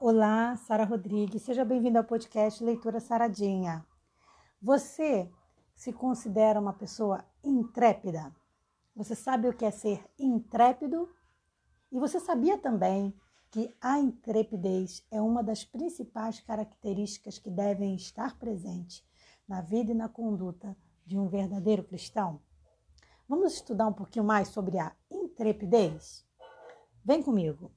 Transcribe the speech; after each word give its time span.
Olá, 0.00 0.56
Sara 0.56 0.84
Rodrigues. 0.84 1.42
Seja 1.42 1.64
bem-vinda 1.64 2.00
ao 2.00 2.04
podcast 2.04 2.62
Leitura 2.62 2.98
Saradinha. 2.98 3.86
Você 4.60 5.30
se 5.76 5.92
considera 5.92 6.60
uma 6.60 6.72
pessoa 6.72 7.24
intrépida? 7.44 8.34
Você 8.96 9.14
sabe 9.14 9.48
o 9.48 9.52
que 9.52 9.64
é 9.64 9.70
ser 9.70 10.04
intrépido? 10.18 11.08
E 11.92 11.98
você 11.98 12.18
sabia 12.18 12.58
também 12.58 13.14
que 13.52 13.72
a 13.80 14.00
intrepidez 14.00 15.06
é 15.12 15.22
uma 15.22 15.44
das 15.44 15.64
principais 15.64 16.40
características 16.40 17.38
que 17.38 17.48
devem 17.48 17.94
estar 17.94 18.36
presentes 18.36 19.06
na 19.46 19.62
vida 19.62 19.92
e 19.92 19.94
na 19.94 20.08
conduta 20.08 20.76
de 21.06 21.16
um 21.16 21.28
verdadeiro 21.28 21.84
cristão? 21.84 22.40
Vamos 23.28 23.54
estudar 23.54 23.86
um 23.86 23.92
pouquinho 23.92 24.24
mais 24.24 24.48
sobre 24.48 24.76
a 24.76 24.92
intrepidez? 25.08 26.26
Vem 27.04 27.22
comigo. 27.22 27.70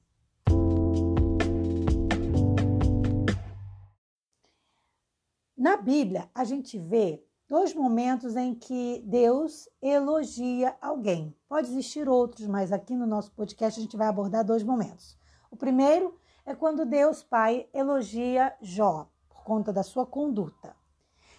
Na 5.68 5.76
Bíblia, 5.76 6.30
a 6.34 6.44
gente 6.44 6.78
vê 6.78 7.22
dois 7.46 7.74
momentos 7.74 8.36
em 8.36 8.54
que 8.54 9.04
Deus 9.04 9.68
elogia 9.82 10.74
alguém. 10.80 11.36
Pode 11.46 11.68
existir 11.68 12.08
outros, 12.08 12.46
mas 12.46 12.72
aqui 12.72 12.96
no 12.96 13.06
nosso 13.06 13.30
podcast 13.32 13.78
a 13.78 13.82
gente 13.82 13.94
vai 13.94 14.08
abordar 14.08 14.42
dois 14.42 14.62
momentos. 14.62 15.14
O 15.50 15.56
primeiro 15.58 16.16
é 16.46 16.54
quando 16.54 16.86
Deus 16.86 17.22
Pai 17.22 17.68
elogia 17.74 18.56
Jó 18.62 19.10
por 19.28 19.44
conta 19.44 19.70
da 19.70 19.82
sua 19.82 20.06
conduta. 20.06 20.74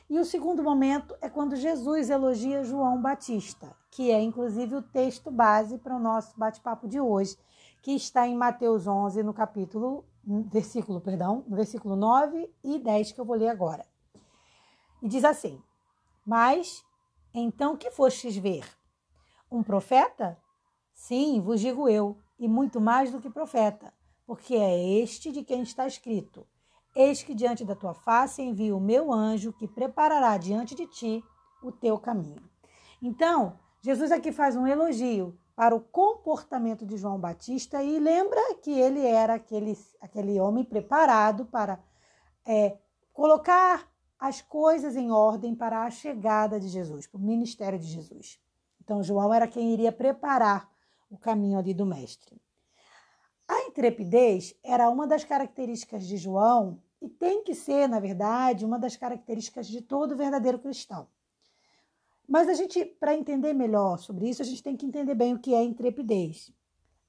E 0.07 0.19
o 0.19 0.25
segundo 0.25 0.61
momento 0.61 1.15
é 1.23 1.27
quando 1.27 1.55
Jesus 1.55 2.11
elogia 2.11 2.63
João 2.63 3.01
Batista, 3.01 3.75
que 3.89 4.11
é 4.11 4.21
inclusive 4.21 4.75
o 4.75 4.83
texto 4.83 5.31
base 5.31 5.79
para 5.79 5.95
o 5.95 5.99
nosso 5.99 6.37
bate-papo 6.37 6.87
de 6.87 7.01
hoje, 7.01 7.35
que 7.81 7.93
está 7.93 8.27
em 8.27 8.35
Mateus 8.35 8.85
11, 8.85 9.23
no 9.23 9.33
capítulo, 9.33 10.05
versículo, 10.23 11.01
perdão, 11.01 11.43
no 11.47 11.55
versículo 11.55 11.95
9 11.95 12.47
e 12.63 12.77
10 12.77 13.11
que 13.11 13.19
eu 13.19 13.25
vou 13.25 13.35
ler 13.35 13.49
agora. 13.49 13.83
E 15.01 15.07
diz 15.07 15.23
assim: 15.23 15.61
Mas 16.25 16.83
então 17.33 17.77
que 17.77 17.91
fostes 17.91 18.35
ver? 18.37 18.65
Um 19.51 19.63
profeta? 19.63 20.37
Sim, 20.93 21.41
vos 21.41 21.61
digo 21.61 21.87
eu, 21.87 22.17
e 22.37 22.47
muito 22.47 22.81
mais 22.81 23.11
do 23.11 23.21
que 23.21 23.29
profeta, 23.29 23.93
porque 24.25 24.55
é 24.55 25.01
este 25.01 25.31
de 25.31 25.43
quem 25.43 25.61
está 25.61 25.87
escrito: 25.87 26.45
Eis 26.95 27.23
que 27.23 27.33
diante 27.33 27.63
da 27.63 27.75
tua 27.75 27.93
face 27.93 28.41
envio 28.41 28.77
o 28.77 28.81
meu 28.81 29.11
anjo 29.13 29.53
que 29.53 29.67
preparará 29.67 30.37
diante 30.37 30.75
de 30.75 30.87
ti 30.87 31.23
o 31.63 31.71
teu 31.71 31.97
caminho. 31.97 32.49
Então, 33.01 33.59
Jesus 33.81 34.11
aqui 34.11 34.31
faz 34.31 34.55
um 34.55 34.67
elogio 34.67 35.37
para 35.55 35.75
o 35.75 35.81
comportamento 35.81 36.85
de 36.85 36.97
João 36.97 37.19
Batista 37.19 37.83
e 37.83 37.99
lembra 37.99 38.55
que 38.55 38.71
ele 38.71 39.05
era 39.05 39.35
aquele, 39.35 39.77
aquele 40.01 40.39
homem 40.39 40.63
preparado 40.63 41.45
para 41.45 41.79
é, 42.45 42.77
colocar 43.13 43.89
as 44.19 44.41
coisas 44.41 44.95
em 44.95 45.11
ordem 45.11 45.55
para 45.55 45.83
a 45.83 45.89
chegada 45.89 46.59
de 46.59 46.67
Jesus, 46.67 47.07
para 47.07 47.17
o 47.17 47.23
ministério 47.23 47.79
de 47.79 47.87
Jesus. 47.87 48.39
Então, 48.81 49.01
João 49.01 49.33
era 49.33 49.47
quem 49.47 49.71
iria 49.71 49.91
preparar 49.91 50.69
o 51.09 51.17
caminho 51.17 51.57
ali 51.57 51.73
do 51.73 51.85
Mestre. 51.85 52.41
A 53.47 53.67
intrepidez 53.67 54.53
era 54.63 54.89
uma 54.89 55.07
das 55.07 55.23
características 55.23 56.05
de 56.05 56.17
João 56.17 56.81
e 57.01 57.07
tem 57.07 57.43
que 57.43 57.55
ser, 57.55 57.87
na 57.87 57.99
verdade, 57.99 58.65
uma 58.65 58.77
das 58.77 58.95
características 58.95 59.67
de 59.67 59.81
todo 59.81 60.17
verdadeiro 60.17 60.59
cristão. 60.59 61.07
Mas 62.27 62.47
a 62.47 62.53
gente, 62.53 62.85
para 62.85 63.15
entender 63.15 63.53
melhor 63.53 63.97
sobre 63.97 64.29
isso, 64.29 64.41
a 64.41 64.45
gente 64.45 64.61
tem 64.61 64.75
que 64.75 64.85
entender 64.85 65.15
bem 65.15 65.33
o 65.33 65.39
que 65.39 65.53
é 65.55 65.63
intrepidez. 65.63 66.51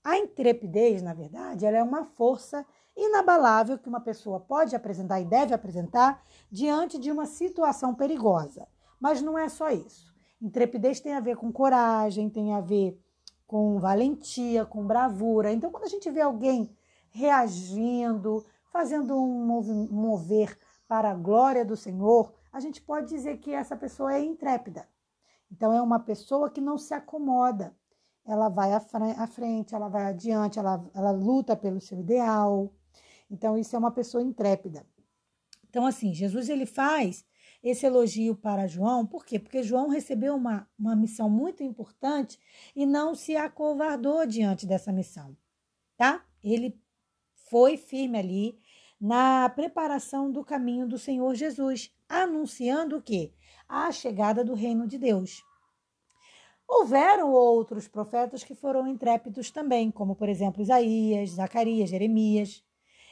A 0.03 0.17
intrepidez, 0.17 1.03
na 1.03 1.13
verdade, 1.13 1.67
ela 1.67 1.77
é 1.77 1.83
uma 1.83 2.05
força 2.05 2.65
inabalável 2.97 3.79
que 3.79 3.89
uma 3.89 4.01
pessoa 4.01 4.41
pode 4.41 4.75
apresentar 4.75 5.21
e 5.21 5.25
deve 5.25 5.55
apresentar 5.55 6.23
diante 6.51 6.99
de 6.99 7.11
uma 7.11 7.27
situação 7.27 7.95
perigosa. 7.95 8.67
Mas 8.99 9.21
não 9.23 9.39
é 9.39 9.49
só 9.49 9.71
isso. 9.71 10.15
Intrepidez 10.41 11.01
tem 11.01 11.13
a 11.13 11.21
ver 11.21 11.37
com 11.37 11.53
coragem, 11.53 12.31
tem 12.31 12.55
a 12.55 12.61
ver 12.61 12.99
com 13.47 13.79
valentia, 13.79 14.65
com 14.65 14.87
bravura. 14.87 15.53
Então, 15.53 15.71
quando 15.71 15.85
a 15.85 15.89
gente 15.89 16.11
vê 16.11 16.21
alguém 16.21 16.75
reagindo, 17.11 18.47
fazendo 18.73 19.17
um 19.17 19.89
mover 19.91 20.59
para 20.89 21.11
a 21.11 21.15
glória 21.15 21.65
do 21.65 21.77
Senhor, 21.77 22.33
a 22.53 22.61
gente 22.61 22.81
pode 22.81 23.09
dizer 23.09 23.39
que 23.39 23.53
essa 23.53 23.77
pessoa 23.77 24.15
é 24.15 24.23
intrépida. 24.23 24.89
Então, 25.51 25.73
é 25.73 25.83
uma 25.83 25.99
pessoa 25.99 26.49
que 26.49 26.61
não 26.61 26.79
se 26.79 26.95
acomoda. 26.95 27.77
Ela 28.31 28.49
vai 28.49 28.73
à 28.73 29.27
frente, 29.27 29.75
ela 29.75 29.89
vai 29.89 30.05
adiante, 30.05 30.59
ela, 30.59 30.85
ela 30.95 31.11
luta 31.11 31.57
pelo 31.57 31.81
seu 31.81 31.99
ideal, 31.99 32.73
então, 33.31 33.57
isso 33.57 33.77
é 33.77 33.79
uma 33.79 33.93
pessoa 33.93 34.23
intrépida. 34.23 34.85
Então, 35.69 35.87
assim, 35.87 36.13
Jesus 36.13 36.49
ele 36.49 36.67
faz 36.67 37.25
esse 37.63 37.87
elogio 37.87 38.35
para 38.35 38.67
João, 38.67 39.07
por 39.07 39.25
quê? 39.25 39.39
Porque 39.39 39.63
João 39.63 39.89
recebeu 39.89 40.35
uma, 40.35 40.69
uma 40.77 40.97
missão 40.97 41.31
muito 41.31 41.63
importante 41.63 42.39
e 42.75 42.85
não 42.85 43.15
se 43.15 43.37
acovardou 43.37 44.27
diante 44.27 44.67
dessa 44.67 44.91
missão, 44.91 45.37
tá? 45.97 46.25
Ele 46.43 46.81
foi 47.49 47.77
firme 47.77 48.19
ali 48.19 48.59
na 49.01 49.49
preparação 49.51 50.33
do 50.33 50.43
caminho 50.43 50.89
do 50.89 50.99
Senhor 50.99 51.35
Jesus, 51.35 51.95
anunciando 52.09 52.97
o 52.97 53.03
quê? 53.03 53.33
A 53.69 53.93
chegada 53.93 54.43
do 54.43 54.55
reino 54.55 54.87
de 54.87 54.99
Deus. 54.99 55.45
Houveram 56.73 57.33
outros 57.33 57.89
profetas 57.89 58.45
que 58.45 58.55
foram 58.55 58.87
intrépidos 58.87 59.51
também, 59.51 59.91
como 59.91 60.15
por 60.15 60.29
exemplo 60.29 60.63
Isaías, 60.63 61.31
Zacarias, 61.31 61.91
Jeremias. 61.91 62.63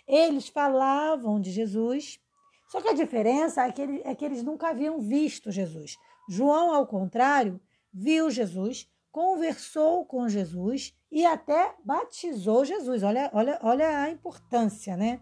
Eles 0.06 0.46
falavam 0.48 1.40
de 1.40 1.50
Jesus, 1.50 2.20
só 2.68 2.80
que 2.80 2.88
a 2.88 2.94
diferença 2.94 3.66
é 3.66 3.72
que, 3.72 3.82
é 4.04 4.14
que 4.14 4.24
eles 4.24 4.44
nunca 4.44 4.68
haviam 4.68 5.00
visto 5.00 5.50
Jesus. 5.50 5.96
João, 6.28 6.72
ao 6.72 6.86
contrário, 6.86 7.60
viu 7.92 8.30
Jesus, 8.30 8.88
conversou 9.10 10.06
com 10.06 10.28
Jesus 10.28 10.94
e 11.10 11.26
até 11.26 11.74
batizou 11.84 12.64
Jesus. 12.64 13.02
Olha, 13.02 13.28
olha, 13.34 13.58
olha 13.64 14.02
a 14.02 14.08
importância, 14.08 14.96
né? 14.96 15.20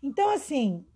Então, 0.00 0.30
assim, 0.30 0.86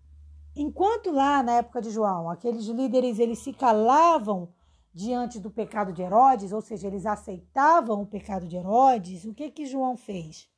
enquanto 0.54 1.10
lá 1.10 1.42
na 1.42 1.56
época 1.56 1.82
de 1.82 1.90
João, 1.90 2.30
aqueles 2.30 2.66
líderes 2.66 3.18
eles 3.18 3.40
se 3.40 3.52
calavam 3.52 4.48
diante 4.92 5.38
do 5.38 5.50
pecado 5.50 5.92
de 5.92 6.02
Herodes, 6.02 6.52
ou 6.52 6.60
seja, 6.60 6.86
eles 6.86 7.06
aceitavam 7.06 8.02
o 8.02 8.06
pecado 8.06 8.46
de 8.46 8.56
Herodes, 8.56 9.24
o 9.24 9.34
que 9.34 9.50
que 9.50 9.66
João 9.66 9.96
fez? 9.96 10.48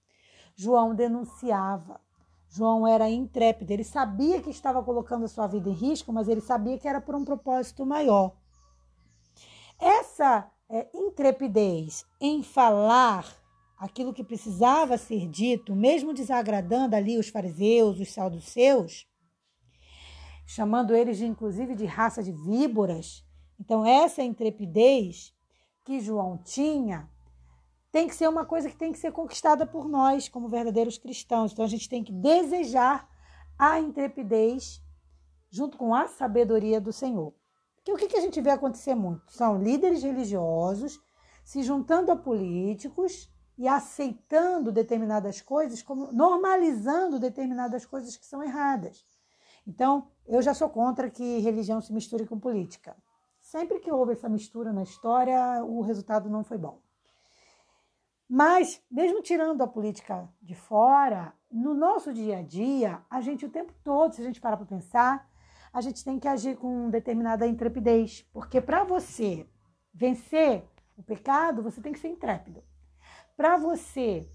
João 0.55 0.95
denunciava. 0.95 2.01
João 2.49 2.87
era 2.87 3.09
intrépido, 3.09 3.73
ele 3.73 3.85
sabia 3.85 4.43
que 4.43 4.51
estava 4.51 4.83
colocando 4.83 5.25
a 5.25 5.29
sua 5.29 5.47
vida 5.47 5.71
em 5.71 5.73
risco, 5.73 6.13
mas 6.13 6.29
ele 6.29 6.43
sabia 6.43 6.79
que 6.79 6.87
era 6.87 7.01
por 7.01 7.15
um 7.15 7.25
propósito 7.25 7.87
maior. 7.87 8.37
Essa 9.81 10.51
é, 10.69 10.89
intrepidez 10.95 12.05
em 12.21 12.43
falar 12.43 13.27
aquilo 13.79 14.13
que 14.13 14.23
precisava 14.23 14.97
ser 14.97 15.27
dito, 15.27 15.75
mesmo 15.75 16.15
desagradando 16.15 16.95
ali 16.95 17.19
os 17.19 17.29
fariseus, 17.29 17.99
os 17.99 18.13
saduceus, 18.13 19.09
chamando 20.47 20.95
eles 20.95 21.19
de, 21.19 21.27
inclusive 21.27 21.75
de 21.75 21.85
raça 21.85 22.23
de 22.23 22.33
víboras. 22.33 23.25
Então, 23.63 23.87
essa 23.87 24.21
intrepidez 24.25 25.33
que 25.85 26.01
João 26.01 26.37
tinha 26.37 27.09
tem 27.93 28.09
que 28.09 28.15
ser 28.17 28.29
uma 28.29 28.45
coisa 28.45 28.69
que 28.69 28.77
tem 28.77 28.91
que 28.91 28.99
ser 28.99 29.13
conquistada 29.13 29.65
por 29.65 29.89
nós, 29.89 30.29
como 30.29 30.49
verdadeiros 30.49 30.99
cristãos. 30.99 31.53
Então 31.53 31.65
a 31.65 31.69
gente 31.69 31.89
tem 31.89 32.03
que 32.03 32.11
desejar 32.11 33.09
a 33.57 33.79
intrepidez 33.79 34.83
junto 35.49 35.79
com 35.79 35.95
a 35.95 36.09
sabedoria 36.09 36.81
do 36.81 36.93
Senhor. 36.93 37.33
Porque 37.77 37.93
o 37.93 37.97
que, 37.97 38.17
a 38.17 38.21
gente 38.21 38.41
vê 38.41 38.51
acontecer 38.51 38.97
muito? 38.97 39.31
São 39.31 39.63
líderes 39.63 40.03
religiosos 40.03 41.01
se 41.45 41.63
juntando 41.63 42.11
a 42.11 42.17
políticos 42.17 43.31
e 43.57 43.69
aceitando 43.69 44.73
determinadas 44.73 45.41
coisas, 45.41 45.83
como 45.83 46.11
normalizando 46.11 47.21
determinadas 47.21 47.87
coisas 47.87 48.17
que 48.17 48.27
são 48.27 48.43
erradas. 48.43 49.07
Então, 49.65 50.09
eu 50.27 50.43
já 50.43 50.53
sou 50.53 50.69
contra 50.69 51.09
que 51.09 51.39
religião 51.39 51.81
se 51.81 51.93
misture 51.93 52.27
com 52.27 52.41
política. 52.41 52.97
Sempre 53.53 53.81
que 53.81 53.93
houve 53.93 54.13
essa 54.13 54.31
mistura 54.31 54.73
na 54.73 54.83
história, 54.83 55.63
o 55.63 55.83
resultado 55.83 56.31
não 56.31 56.43
foi 56.43 56.57
bom. 56.57 56.81
Mas, 58.27 58.83
mesmo 58.91 59.21
tirando 59.21 59.61
a 59.61 59.67
política 59.67 60.27
de 60.41 60.55
fora, 60.55 61.35
no 61.51 61.75
nosso 61.75 62.15
dia 62.15 62.39
a 62.39 62.43
dia, 62.43 63.03
a 63.11 63.21
gente 63.21 63.45
o 63.45 63.51
tempo 63.51 63.75
todo, 63.85 64.15
se 64.15 64.23
a 64.23 64.25
gente 64.25 64.41
parar 64.41 64.57
para 64.57 64.65
pensar, 64.65 65.31
a 65.71 65.83
gente 65.83 66.03
tem 66.03 66.19
que 66.19 66.27
agir 66.27 66.57
com 66.57 66.89
determinada 66.89 67.47
intrepidez. 67.47 68.27
Porque 68.33 68.59
para 68.59 68.85
você 68.85 69.47
vencer 69.93 70.65
o 70.97 71.03
pecado, 71.03 71.63
você 71.63 71.79
tem 71.83 71.93
que 71.93 71.99
ser 71.99 72.09
intrépido. 72.09 72.65
Para 73.37 73.59
você 73.59 74.33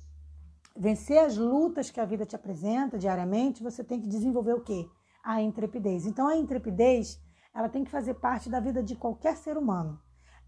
vencer 0.75 1.17
as 1.17 1.35
lutas 1.35 1.89
que 1.89 1.99
a 1.99 2.05
vida 2.05 2.23
te 2.23 2.35
apresenta 2.35 2.99
diariamente, 2.99 3.63
você 3.63 3.83
tem 3.83 3.99
que 3.99 4.07
desenvolver 4.07 4.53
o 4.53 4.61
quê? 4.61 4.87
A 5.23 5.41
intrepidez. 5.41 6.05
Então, 6.05 6.27
a 6.27 6.37
intrepidez, 6.37 7.19
ela 7.57 7.68
tem 7.68 7.83
que 7.83 7.89
fazer 7.89 8.13
parte 8.13 8.51
da 8.51 8.59
vida 8.59 8.83
de 8.83 8.95
qualquer 8.95 9.36
ser 9.36 9.57
humano. 9.57 10.00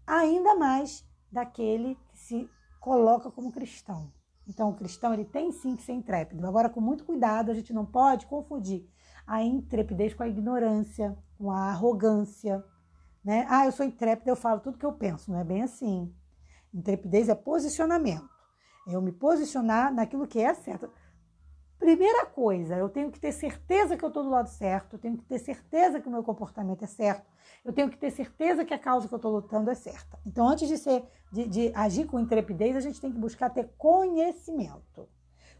Ainda 0.06 0.54
mais 0.54 1.04
daquele 1.30 1.96
que 2.08 2.16
se 2.16 2.48
coloca 2.78 3.28
como 3.32 3.50
cristão. 3.50 4.12
Então, 4.46 4.70
o 4.70 4.76
cristão 4.76 5.12
ele 5.12 5.24
tem 5.24 5.50
sim 5.50 5.74
que 5.74 5.82
ser 5.82 5.92
intrépido. 5.92 6.46
Agora, 6.46 6.70
com 6.70 6.80
muito 6.80 7.04
cuidado, 7.04 7.50
a 7.50 7.54
gente 7.54 7.72
não 7.72 7.84
pode 7.84 8.26
confundir 8.26 8.88
a 9.26 9.42
intrepidez 9.42 10.14
com 10.14 10.22
a 10.22 10.28
ignorância, 10.28 11.18
com 11.36 11.50
a 11.50 11.70
arrogância. 11.70 12.64
Né? 13.24 13.44
Ah, 13.48 13.66
eu 13.66 13.72
sou 13.72 13.84
intrépida, 13.84 14.30
eu 14.30 14.36
falo 14.36 14.60
tudo 14.60 14.78
que 14.78 14.86
eu 14.86 14.92
penso. 14.92 15.32
Não 15.32 15.40
é 15.40 15.44
bem 15.44 15.62
assim. 15.62 16.14
Intrepidez 16.72 17.28
é 17.28 17.34
posicionamento. 17.34 18.30
É 18.86 18.94
eu 18.94 19.02
me 19.02 19.10
posicionar 19.10 19.92
naquilo 19.92 20.28
que 20.28 20.38
é 20.38 20.54
certo. 20.54 20.88
Primeira 21.90 22.24
coisa, 22.24 22.76
eu 22.76 22.88
tenho 22.88 23.10
que 23.10 23.18
ter 23.18 23.32
certeza 23.32 23.96
que 23.96 24.04
eu 24.04 24.10
estou 24.10 24.22
do 24.22 24.30
lado 24.30 24.48
certo, 24.48 24.94
eu 24.94 24.98
tenho 25.00 25.16
que 25.16 25.24
ter 25.24 25.40
certeza 25.40 25.98
que 25.98 26.06
o 26.06 26.10
meu 26.10 26.22
comportamento 26.22 26.84
é 26.84 26.86
certo, 26.86 27.28
eu 27.64 27.72
tenho 27.72 27.90
que 27.90 27.98
ter 27.98 28.12
certeza 28.12 28.64
que 28.64 28.72
a 28.72 28.78
causa 28.78 29.08
que 29.08 29.14
eu 29.14 29.16
estou 29.16 29.32
lutando 29.32 29.68
é 29.68 29.74
certa. 29.74 30.16
Então, 30.24 30.46
antes 30.46 30.68
de, 30.68 30.78
ser, 30.78 31.02
de, 31.32 31.48
de 31.48 31.72
agir 31.74 32.06
com 32.06 32.20
intrepidez, 32.20 32.76
a 32.76 32.80
gente 32.80 33.00
tem 33.00 33.10
que 33.10 33.18
buscar 33.18 33.50
ter 33.50 33.72
conhecimento. 33.76 35.08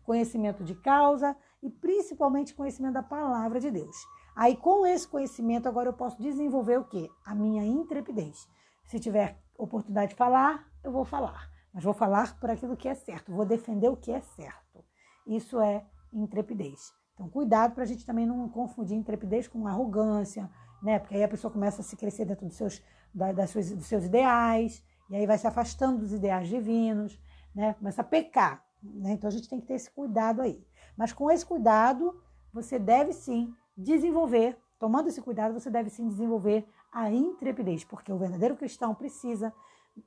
Conhecimento 0.04 0.62
de 0.62 0.76
causa 0.76 1.36
e 1.60 1.68
principalmente 1.68 2.54
conhecimento 2.54 2.94
da 2.94 3.02
palavra 3.02 3.58
de 3.58 3.68
Deus. 3.68 3.96
Aí, 4.36 4.56
com 4.56 4.86
esse 4.86 5.08
conhecimento, 5.08 5.68
agora 5.68 5.88
eu 5.88 5.94
posso 5.94 6.22
desenvolver 6.22 6.78
o 6.78 6.84
quê? 6.84 7.10
A 7.26 7.34
minha 7.34 7.64
intrepidez. 7.64 8.48
Se 8.84 9.00
tiver 9.00 9.36
oportunidade 9.58 10.10
de 10.10 10.16
falar, 10.16 10.64
eu 10.84 10.92
vou 10.92 11.04
falar. 11.04 11.50
Mas 11.74 11.82
vou 11.82 11.92
falar 11.92 12.38
por 12.38 12.50
aquilo 12.50 12.76
que 12.76 12.86
é 12.86 12.94
certo, 12.94 13.32
vou 13.32 13.44
defender 13.44 13.88
o 13.88 13.96
que 13.96 14.12
é 14.12 14.20
certo. 14.20 14.84
Isso 15.26 15.60
é 15.60 15.84
intrepidez. 16.12 16.92
Então, 17.14 17.28
cuidado 17.28 17.74
para 17.74 17.84
a 17.84 17.86
gente 17.86 18.04
também 18.06 18.26
não 18.26 18.48
confundir 18.48 18.96
intrepidez 18.96 19.46
com 19.46 19.66
arrogância, 19.66 20.50
né? 20.82 20.98
Porque 20.98 21.14
aí 21.14 21.22
a 21.22 21.28
pessoa 21.28 21.52
começa 21.52 21.82
a 21.82 21.84
se 21.84 21.96
crescer 21.96 22.24
dentro 22.24 22.46
dos 22.46 22.56
seus, 22.56 22.82
das 23.12 23.50
suas, 23.50 23.70
dos 23.70 23.86
seus 23.86 24.04
ideais, 24.04 24.82
e 25.10 25.16
aí 25.16 25.26
vai 25.26 25.36
se 25.36 25.46
afastando 25.46 25.98
dos 25.98 26.12
ideais 26.12 26.48
divinos, 26.48 27.20
né? 27.54 27.74
Começa 27.74 28.00
a 28.00 28.04
pecar, 28.04 28.64
né? 28.82 29.12
Então 29.12 29.28
a 29.28 29.30
gente 29.30 29.48
tem 29.48 29.60
que 29.60 29.66
ter 29.66 29.74
esse 29.74 29.90
cuidado 29.90 30.40
aí. 30.40 30.64
Mas 30.96 31.12
com 31.12 31.30
esse 31.30 31.44
cuidado, 31.44 32.22
você 32.52 32.78
deve 32.78 33.12
sim 33.12 33.54
desenvolver, 33.76 34.58
tomando 34.78 35.08
esse 35.08 35.20
cuidado, 35.20 35.52
você 35.52 35.70
deve 35.70 35.90
sim 35.90 36.08
desenvolver 36.08 36.66
a 36.92 37.10
intrepidez, 37.10 37.84
porque 37.84 38.12
o 38.12 38.18
verdadeiro 38.18 38.56
cristão 38.56 38.94
precisa 38.94 39.52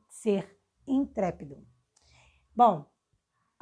ser 0.09 0.59
intrépido. 0.87 1.65
Bom, 2.55 2.85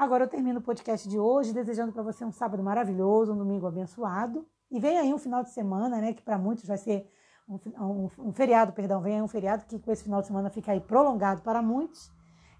Agora 0.01 0.24
eu 0.24 0.27
termino 0.27 0.57
o 0.57 0.63
podcast 0.63 1.07
de 1.07 1.19
hoje 1.19 1.53
desejando 1.53 1.92
para 1.92 2.01
você 2.01 2.25
um 2.25 2.31
sábado 2.31 2.63
maravilhoso, 2.63 3.33
um 3.33 3.38
domingo 3.38 3.68
abençoado. 3.68 4.48
E 4.71 4.80
vem 4.80 4.98
aí 4.98 5.13
um 5.13 5.19
final 5.19 5.44
de 5.44 5.51
semana, 5.51 6.01
né? 6.01 6.12
Que 6.12 6.24
para 6.24 6.39
muitos 6.39 6.65
vai 6.65 6.80
ser 6.80 7.07
um, 7.48 7.59
um, 7.80 8.09
um, 8.18 8.33
feriado, 8.33 8.74
perdão, 8.74 9.00
vem 9.00 9.18
aí 9.18 9.21
um 9.21 9.27
feriado 9.27 9.63
que 9.63 9.77
com 9.77 9.92
esse 9.92 10.03
final 10.03 10.19
de 10.19 10.25
semana 10.25 10.50
fica 10.50 10.71
aí 10.71 10.81
prolongado 10.81 11.44
para 11.44 11.62
muitos. 11.62 12.12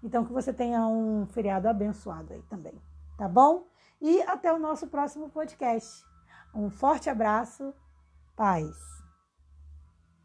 Então 0.04 0.24
que 0.24 0.32
você 0.32 0.52
tenha 0.52 0.86
um 0.86 1.26
feriado 1.26 1.68
abençoado 1.68 2.32
aí 2.32 2.42
também, 2.42 2.80
tá 3.18 3.26
bom? 3.26 3.66
E 4.00 4.22
até 4.22 4.52
o 4.52 4.58
nosso 4.60 4.86
próximo 4.86 5.28
podcast. 5.28 6.04
Um 6.54 6.70
forte 6.70 7.10
abraço, 7.10 7.74
paz. 8.36 9.01